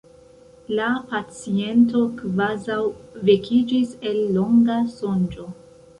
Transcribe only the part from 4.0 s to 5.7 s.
el longa sonĝo.